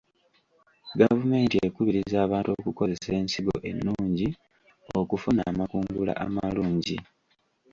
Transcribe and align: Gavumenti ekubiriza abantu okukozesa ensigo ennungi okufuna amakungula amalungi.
Gavumenti 0.99 1.55
ekubiriza 1.67 2.17
abantu 2.25 2.49
okukozesa 2.59 3.09
ensigo 3.19 3.55
ennungi 3.69 4.27
okufuna 4.99 5.41
amakungula 5.51 6.13
amalungi. 6.25 6.97